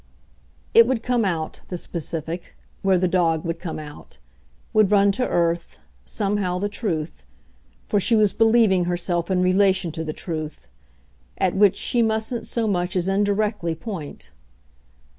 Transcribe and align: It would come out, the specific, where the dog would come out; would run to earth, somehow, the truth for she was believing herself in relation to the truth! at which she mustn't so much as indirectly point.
It 0.73 0.87
would 0.87 1.03
come 1.03 1.23
out, 1.23 1.59
the 1.67 1.77
specific, 1.77 2.55
where 2.81 2.97
the 2.97 3.07
dog 3.07 3.45
would 3.45 3.59
come 3.59 3.77
out; 3.77 4.17
would 4.73 4.89
run 4.89 5.11
to 5.11 5.27
earth, 5.27 5.77
somehow, 6.05 6.57
the 6.57 6.67
truth 6.69 7.23
for 7.85 7.99
she 7.99 8.15
was 8.15 8.33
believing 8.33 8.85
herself 8.85 9.29
in 9.29 9.43
relation 9.43 9.91
to 9.91 10.03
the 10.03 10.11
truth! 10.11 10.67
at 11.37 11.53
which 11.55 11.77
she 11.77 12.01
mustn't 12.01 12.47
so 12.47 12.65
much 12.67 12.95
as 12.95 13.07
indirectly 13.07 13.75
point. 13.75 14.31